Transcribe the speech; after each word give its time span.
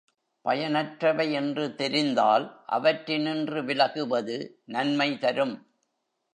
பயனற்றவை 0.45 1.31
என்று 1.31 1.75
தெரிந்தால் 1.75 2.65
அவற்றினின்று 2.71 3.63
விலகுவது 3.63 4.59
நன்மை 4.65 5.17
தரும். 5.17 5.55